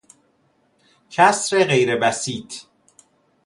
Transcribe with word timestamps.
کسرغیربسیط 1.09 2.53